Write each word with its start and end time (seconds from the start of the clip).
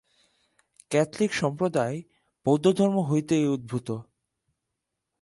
Catholic 0.91 1.31
সম্প্রদায় 1.33 1.97
বৌদ্ধধর্ম 2.45 2.95
হইতেই 3.01 3.45
উদ্ভূত। 3.47 3.87